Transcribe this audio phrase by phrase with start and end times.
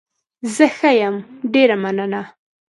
[0.55, 1.15] زه ښه يم،
[1.53, 2.21] ډېره مننه.